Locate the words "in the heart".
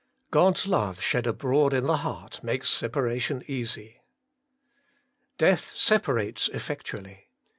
1.73-2.43